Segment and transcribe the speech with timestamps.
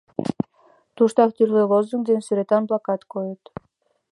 [0.95, 3.43] Туштак тӱрлӧ лозунг ден сӱретан плакат койыт.